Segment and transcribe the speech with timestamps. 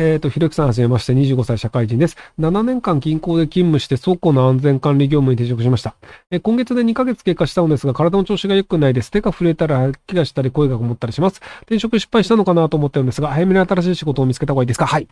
[0.00, 2.16] えっ、ー、と、ひろゆきさんはじめまして、25歳社会人です。
[2.38, 5.94] 7年間銀行で勤務して倉庫の安全管理業務に転職しました。
[6.30, 9.10] えー、今月で2ヶ月経過したのですが、体の調子が良くないです。
[9.10, 11.42] 手が震えたり、吐きがしたり、声がこもったりします。
[11.62, 14.86] 転職失敗したのかなと思ってるんですが、早めに新しい仕事を見つけた方がいいですか？
[14.86, 15.06] はい。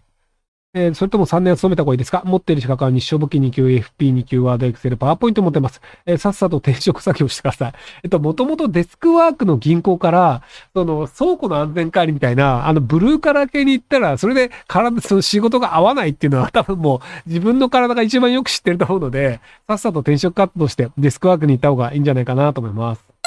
[0.75, 2.23] えー、それとも3年勤めた方がいいですか？
[2.27, 5.81] 持っている資格は日照簿記2級、FP2 級、ワード、エクセル、パワーポイント持ってます。
[6.05, 7.73] えー、さっさと転職作業してください。
[8.05, 10.43] えっと、もともとデスクワークの銀行から、
[10.75, 23.18] その倉庫の安全管理みたいな、あの、ブルーカラー系に行ったら、それで体、その仕事が合わないっていうのは 多分もう自分の体が一番よく知ってると思うので、さっさと転職活動してデスクワークに行った方がいいんじゃないかなと思います。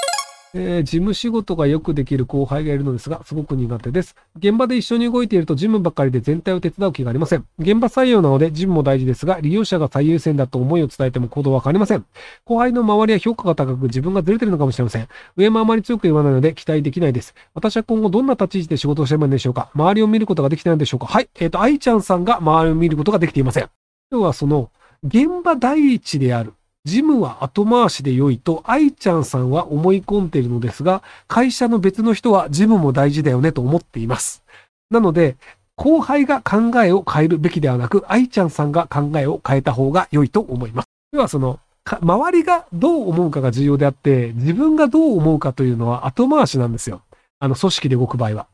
[0.54, 4.16] えー、事務仕事がよくできる後輩がいるのですが、すごく苦手です。
[4.38, 7.46] 現場で一緒に動いていると事務ばっかりで全体を手伝う気がありません。
[7.60, 12.06] 現場採用なので事務も大事ですが、利用者が最優先だと思いを伝えても行動は変わりません。
[12.46, 15.08] 後輩の周りは評価が高く自分がずれてるのかもしれません。
[15.38, 17.34] 上もあまり強く言わないので期待できないです。
[17.54, 21.30] 私は今後どんな立ち位置で仕事をしてもいいんでしょうか周りを見ることができてないんでしょうかはい。
[21.40, 23.70] えっ、ー、と、愛ちゃんさんが周りを見ることができていません。
[24.12, 24.70] 今日はその、
[25.04, 26.54] 現場第一である。
[26.84, 34.44] ジムは後回しで良いと、愛ちゃんさんは思い込んでいるのですが、会社の別の人はジムも大事だよねと思っています。
[34.90, 35.36] なので、
[35.76, 40.88] 後輩が考えを変えるべきではなく、愛ちゃんさんが考えを変えた方が良いと思います。
[41.12, 47.02] ではその、周りがどう思うかが重要であって、自分がどう思うかというのは後回しなんですよ。
[47.40, 48.48] あの、組織で動く場合は。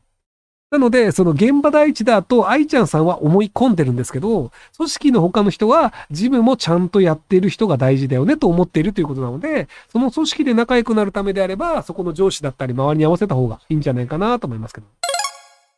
[0.70, 15.07] なので、その現場第一だと、愛ちゃんさんは思い込んでるんですけど、組織の他の人は、ジムもちゃんとやっている人が大事だよねと思っているということなので、その組織で仲良くなるためであれば、そこの上司だったり周りに合わせた方がいいんじゃないかなと思いますけど。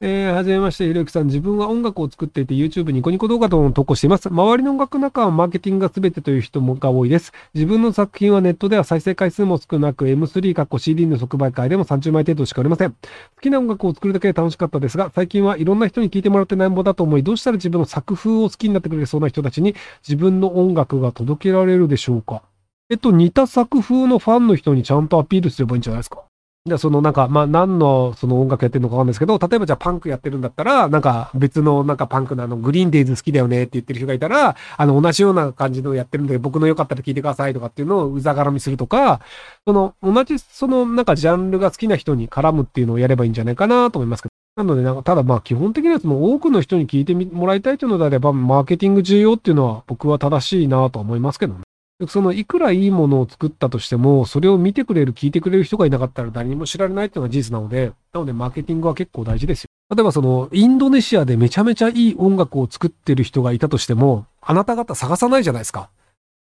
[0.03, 1.27] えー、はじめまして、ひろゆきさん。
[1.27, 4.31] 自分は音楽を作っていて YouTube ニコニコ動画と投稿しています。
[4.31, 7.34] 周りの音楽仲はマーケティングが全てという人もが多いです。
[7.53, 12.92] 自分の作品はネットでは再生回数も少なく M3 かっこ CD の即売会でも30枚程度しか売れません。
[12.92, 12.97] 好
[13.42, 19.75] きな音楽を作るだけで楽しかったですが、最近はいろんな人に聴いてもらってなんぼだと思い、どうしたら自分の作風を好きになってくれそうな人たちに
[20.09, 22.42] 自分の音楽が届けられるでしょうか
[22.89, 26.30] えっと、似た作風のファンの人にちゃんとアピールすればいいんじゃないですか
[26.67, 39.21] で、そのなんか、まあ何のその音楽やってるのかわかんないですけど、例えばじゃあパンクやってるんだったら、なんか別のなんかパンクのあのグリーンデイズ好きだよねって言ってる人がいたら、あの同じような感じのやってるんで僕のよかったら聞いてくださいとかっていうのをうざがらみするとか、
[39.67, 44.31] その同じそのなんかジャンルが好きな人に絡むっていうのをやればいいんじゃないかなと思いますけど。
[44.57, 51.61] なので、なんか、ただまあ基本的なやつも多くの人に聞いてもらいたいというのであれば、マーケティング重要っていうのは僕は正しいなと思いますけどね。
[52.08, 59.68] そのいくらいいものを作ったとしても、それを見てくれる、聞いてくれる人がいなかったら誰にも知られないっていうのが事実なので、なのでマーケティングは結構大事ですよ。
[59.94, 65.90] 例えばその、インドネシアでめちゃめちゃいい音楽を作ってる人がいたとしても、あなた方探さないじゃないですか。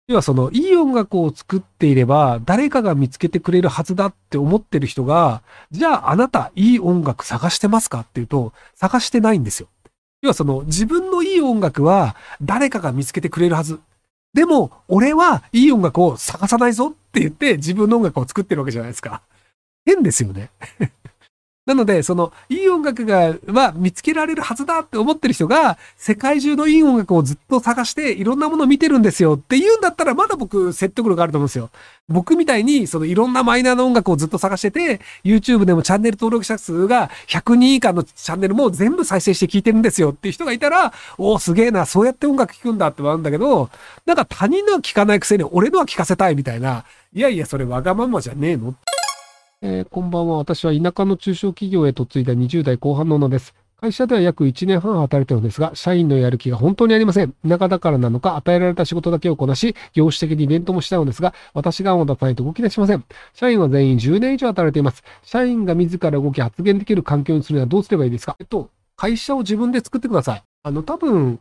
[0.08, 9.68] 要はその、いい音楽を作っていれば、誰かが見つけてくれるはずだって思ってる人が、じゃああなたいい音楽探してますかっていうと、探してないんですよ。
[10.22, 13.80] 要はその、自分のいい音楽は誰かが見つけてくれるはず。
[14.34, 19.22] でも、俺はいい音楽を探さないぞって言って自分の音楽を作ってるわけじゃないですか。
[19.84, 20.50] 変ですよね。
[21.64, 31.70] なので、その、いい音楽が、は見つけられるはずだって思ってる人が、世界中のいい音楽をずっと探して、いろんなものを見てるんですよって言うんだったら、まだ僕、説得力があると思うんですよ。
[32.08, 43.70] 僕みたいに、その、いろんなマイナーな音楽をずっと探してて、YouTube でもチャンネル登録者数が100人以下のチャンネルも全部再生して聞いてるんですよっていう人がいたら、おお、すげえな、そうやって音楽聴くんだって思うんだけど、
[44.04, 46.84] なんか他人のは聞かないくせに、俺のは聞かせたいみたいな、
[47.14, 48.74] いやいや、それわがままじゃねえの
[49.64, 50.38] えー、こんばんは。
[50.38, 53.54] 私は田舎の中小企業へ嫁いだ20代後半の女です。
[53.80, 57.32] 会社では約1年半働いてるのですが、社員のやる気が本当にありません。
[57.48, 63.04] 田舎だからなのか、与えられた仕事だけをこなし、業種的にイベントもしたのですが、私が案を出さないと動き出しません。
[63.34, 65.04] 社員は全員10年以上働いています。
[65.22, 70.42] 社員が自ら動き発言できる環境にするにはどうすればいいですかえっと、会社を自分で作ってください。
[70.64, 71.38] あの、多分、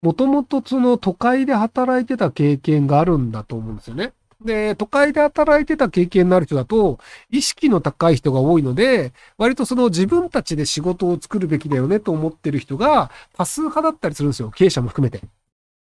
[0.00, 4.14] もともとその都会で働いてた経験があるんだと思うんですよね。
[4.44, 6.98] で、都会で働いてた経験のある人だと、
[7.30, 14.50] 意識の高い人が多いので、割とその自分たちで仕事を作るべきだよねと思ってる人が多数派だったりするんですよ。
[14.50, 15.18] 経営者も含めて。
[15.18, 15.26] で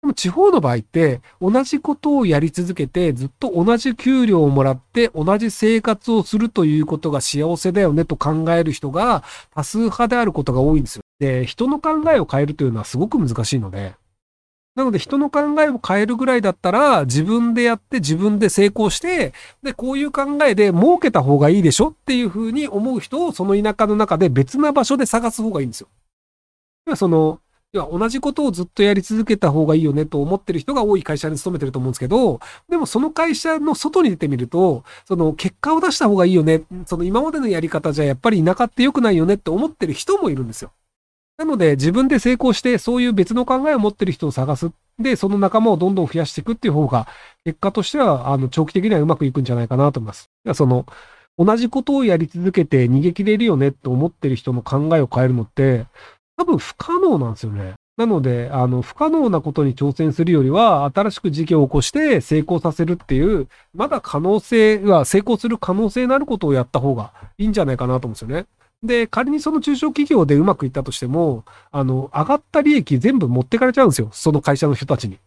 [0.03, 9.23] も地方の場合って、同じことをやり続けて、ずっと同じ給料をもらって、同じ生活をするということが幸せだよねと考える人が
[9.53, 11.01] 多数派であることが多いんですよ。
[11.19, 13.95] で、人の考えを変えるというのはすごく難しいので、
[14.77, 19.33] なので人の考えを変えるぐらいだったら自分でやって自分で成功して、
[19.63, 25.87] で、こういう考えで儲けた方がいいでしょっていうふうに思う人をその田舎の中で別な場所で探す方がいいんですよ。
[26.85, 27.39] 要はその、
[27.73, 32.39] 要は同じことをずっとやり続けた方がいいよねと思ってる人が多い会社に勤めてると思うんですけど、
[32.69, 40.71] でもその会社の外に出てみると、その結果を出した方がいいよね、その今までのやり方じゃやっぱり田舎って良くないよねって思ってる人もいるんですよ。
[41.37, 44.71] なので、自分で成功して、そういう別の考えを持ってる人を探す。
[44.97, 47.07] で、その仲間をどんどん増やしていくっていう方が、
[47.45, 50.29] 結果としては、あの、長期的にはうまくいくんじゃないかなと思います。
[50.55, 50.87] その、
[51.37, 55.85] 同じことをやり続けて逃げ切れるよねって思ってる人の考えを変えるのって、
[56.37, 57.73] 多分不可能なんですよね。
[57.97, 68.45] なので、あの、不可能なことに挑戦するよりは、新しく事業を起こして成功させるっていう、まだ可能性は、成功する可能性のあることをやった方がいいんじゃないかなと思うんですよね。
[68.83, 74.09] で、仮にその中小企業でうまくいったとしても、あの、上がった利益全部持ってかれちゃうんですよ。
[74.11, 75.17] その会社の人たちに。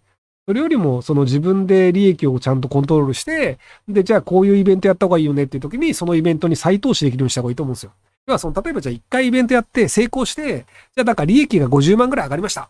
[0.46, 3.58] それよりも、その自分で利益をちゃんとコントロールして、
[3.88, 7.92] で、じゃあこういうイベントやった方がいいよねっていう時に、そのイベントに再投資できるようにした方がいいと思うんですよ。
[8.26, 12.68] 要はその、例えばじゃあ1回イベントやって成功して、じゃあなんか利益が50万ぐらい上がりました。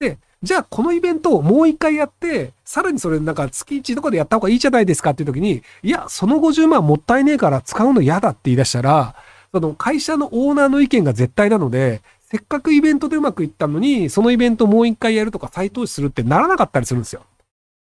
[0.00, 9.14] で、じゃあこのイベントをもう一回やって、さらにそれなんか月1とかでやった方がいいじゃないですかっていう時に、いや、その50万もったいねえから使うの嫌だって言い出したら、
[9.54, 17.22] その会社のオーナーの意見が絶対なので、せっかくイベントでうまくいったのに、そのイベントもう一回やるとか再投資するってならなかったりするんですよ。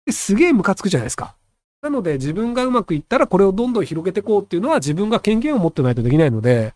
[0.05, 1.33] ですげえムカつくじゃないですか。
[1.81, 6.73] なので自分がうまくいったらこれをどんどん広げていこうっていうのは自分が権限を持ってないとできないので、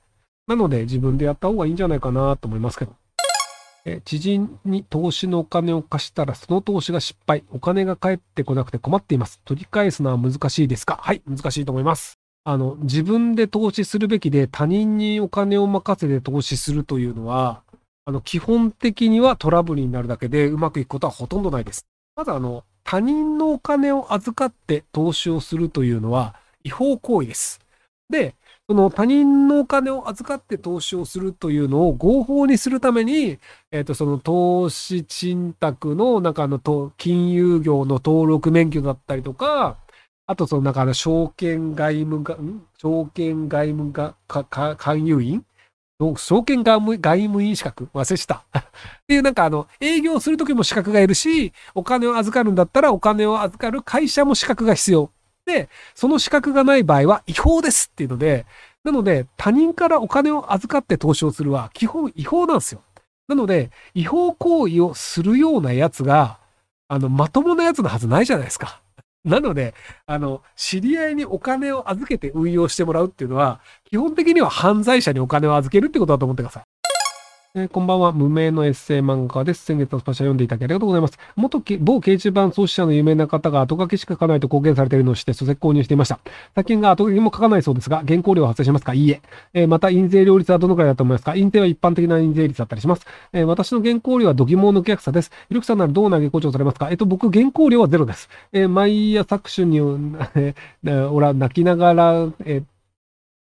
[0.48, 2.94] なので自分でやった方がいいんじゃないかなと思いますけど。
[3.84, 7.44] え知人に投資のお金を貸したらその投資が失敗。
[7.52, 9.42] お金が返ってこなくて困っています。
[9.44, 10.98] 取り返すのは難しいですか？
[11.02, 12.18] はい、難しいと思います。
[12.48, 17.64] あの、自分で投資するべきで他人にお金を任せて投資するというのは、
[18.06, 21.88] あの、基本的にはトラブルになるだけでうまくいくことはほとんどないです。
[22.16, 27.60] まずあの、他人のお金を預かって投資をするというのは違法行為です。
[28.12, 28.36] で、
[28.70, 33.40] その他人のお金を預かって投資をするというのを合法にするために、
[33.72, 36.60] えっ、ー、と、その投資信託の中の
[36.98, 39.78] 金融業の登録免許だったりとか、
[40.28, 42.64] あとその中の証券外務が、ん？
[42.78, 45.46] 証券外務が、か、か、勧誘員？
[46.00, 47.90] 証券外務外務員資格？
[47.94, 48.44] 忘れした。
[48.58, 48.64] っ
[49.08, 55.12] ていうなんかあの、営業するときも資格がいるし、お金を預かるんだったらお金を預かる会社も資格が必要。
[55.46, 58.48] で、その資格がない場合は違法ですっていうので、
[58.84, 62.82] なので、他人からお金を預かって投資をするは基本違法なんですよ。
[63.28, 66.40] なので、違法行為をするようなやつが、
[66.88, 68.82] あの、まともなやつのはずないじゃないですか。
[69.26, 69.74] なので、
[70.06, 76.64] あの、知り合いにお金を預けて運用してもらうっていうのは、基本的には犯罪者にお金を預けるってことだと思ってください。
[77.58, 78.12] えー、こんばんは。
[78.12, 79.64] 無名のエッセイ漫画家です。
[79.64, 81.18] 先月のスパシャ読んでいただきありがとうございます。
[81.38, 86.20] 元某掲示板創始者の有名な方が後書きしか書かないと公言されているのを知って書籍購入していました。
[86.54, 89.22] 最近が後書きも書かないそうですが、原稿料は発生しますかいいえ。
[89.54, 91.38] えー、また、印税料率はどのくらいだと思いますか？
[91.38, 93.06] 印税は一般的な印税率だったりします。
[93.32, 95.32] えー、私の原稿料は度肝を抜きやすさです。
[95.48, 96.90] ひろきさんならどう投げ交渉されますか？
[96.92, 98.28] えっ、と、僕、原稿料はゼロです。
[98.52, 99.78] え毎朝作春に、
[100.36, 102.64] えー、おら、泣きながら、え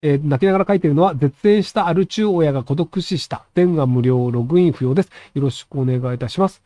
[0.01, 3.45] えー、泣きながら書いているのは、絶縁したアル中親が孤独死した。
[3.55, 5.09] 電話無料、ログイン不要です。
[5.33, 6.61] よろしくお願いいたします。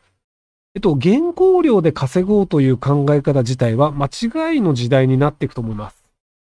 [0.74, 6.04] えっと、原稿料で稼ごうという考え方自体は間違いの時代になっていくと思います。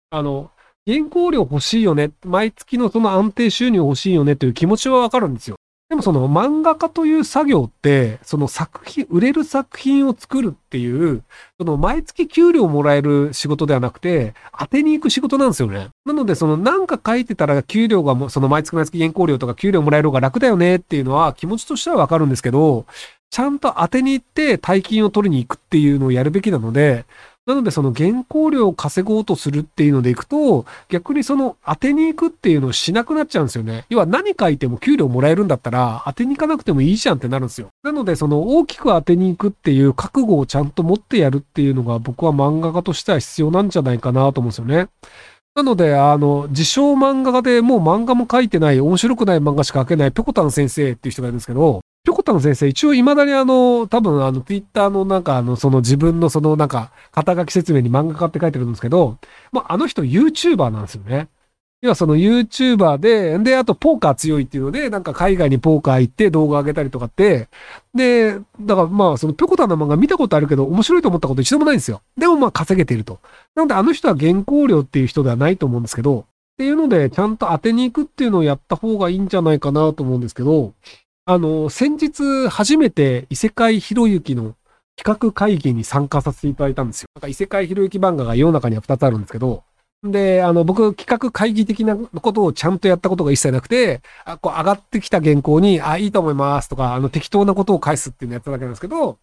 [0.09, 0.51] あの、
[0.85, 2.11] 原稿料欲しいよね。
[2.25, 5.56] 毎月のその安定収入欲しいよねという気持ちはわかるんですよ。
[5.89, 11.23] でもその漫画家という作業って、その作品、売れる作品を作るっていう、
[11.57, 15.87] その毎月給料をもらえる仕事ではなくて、当てに行く仕事なんですよね。
[16.05, 22.85] なので、そのなんか書いてたら給料がも、その毎月毎月原稿料とか給料もらえる方が楽だよねっていうのは気持ちとしてはわかるんですけど、
[23.29, 27.05] ちゃんと当てに行って大金を取りに行くっていうのをやるべきなので、
[27.47, 33.85] なのでその原稿料を稼ごうとするっていうのでいくと、逆にその当てに行くっていうのをしなくなっちゃうんですよね。
[33.89, 37.69] 要は何書いても給料もらえるんだったら当てに行かなくてもいいじゃんってなるんですよ。
[37.83, 44.89] なのでその大きく当てに行くっていう覚悟をちゃんと持ってやるっていうのが僕は漫画家としては必要なんじゃないかなと思うんですよね。
[45.55, 59.17] なので、あの、自称漫画家でもう漫画も書いてない、面白くない漫画しか書けないペコタン先生っていう人がいるんですけど、ぴょこたの先生、一応未だにあの、多分あの、ツイッターのなんかあの、その自分のそのなんか、肩書き説明に漫画家って書いてるんですけど、
[59.51, 61.27] まあ、あの人 YouTuber なんですよね。
[61.81, 67.49] 要はその YouTuber で、で、あとポーカー強いっていうので、なんか海外にポーカー行って動画上げたりとかって、
[67.93, 72.01] で、だからまあそのぴょこたの漫画見たことあるけど面白いと思ったこと一度もないんですよ。
[72.17, 73.19] でもまあ稼げていると。
[73.53, 76.23] なのであの人は原稿料っていう人ではないと思うんですけど、っ
[76.57, 80.73] ていうのでちゃんと当てに行くっていうのをやった方がいいんじゃないかなと思うんですけど、
[81.29, 84.55] あの、先日初めて異世界ひろゆきの
[84.95, 87.09] 企画会議に参加させていただいたんですよ。
[87.15, 89.65] なんか異世界ひろゆき漫画が世の中には2つあるんですけど、
[90.03, 99.17] で、あの、僕、企画会議的なことをちゃんとやったことが一切なくて、あこう上がってきた原稿に、あ、いいと思いますとか、あの、適当なことを返すっていうのをやっただけなんですけど、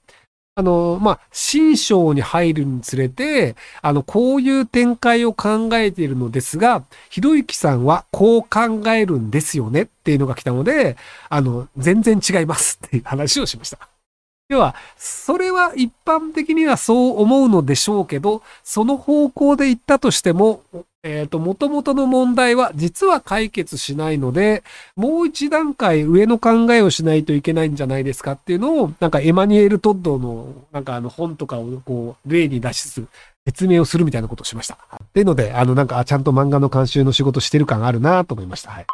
[0.57, 10.97] あの、まあ、新章に入るにつれて、あの、こういう展開を考えているのですが、ひろゆきさんはこう考えるんですよねっていうのが来たので、
[11.29, 13.79] あの、全然違いますっていう話をしました。
[14.49, 20.63] 要は、それは一般的にはそう思うのでしょうけど、その方向で行ったとしても、
[21.05, 24.65] えっ、ー、と、元々の問題は実は解決しないので、
[24.97, 33.09] もう一段階上の考えをしないといけないんじゃないですかっていうのを、なんかエマニュエル・トッドの、なんかあの本とかをこう、例に出しつつ、
[33.47, 34.79] 説明をするみたいなことをしました。
[34.97, 38.71] っていうので、あの、なんか、ちゃんと漫画の監修の仕事してる感あるなと思いました。
[38.71, 38.87] はい。